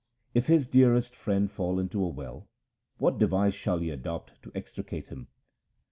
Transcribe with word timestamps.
If 0.33 0.47
his 0.47 0.65
dearest 0.65 1.15
friend 1.15 1.51
fall 1.51 1.77
into 1.79 2.03
a 2.03 2.07
well, 2.07 2.47
what 2.97 3.19
device 3.19 3.53
shall 3.53 3.77
he 3.77 3.91
adopt 3.91 4.41
to 4.41 4.51
extricate 4.55 5.09
him 5.09 5.27